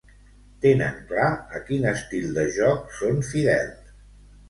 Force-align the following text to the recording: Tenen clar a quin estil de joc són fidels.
Tenen 0.65 0.97
clar 1.11 1.27
a 1.59 1.63
quin 1.69 1.87
estil 1.91 2.35
de 2.41 2.49
joc 2.59 2.91
són 3.01 3.25
fidels. 3.33 3.97